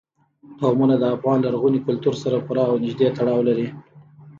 قومونه 0.59 0.95
د 0.99 1.03
افغان 1.15 1.37
لرغوني 1.45 1.79
کلتور 1.87 2.15
سره 2.23 2.37
پوره 2.45 2.63
او 2.69 2.75
نږدې 2.83 3.07
تړاو 3.17 3.39
لري. 3.49 3.67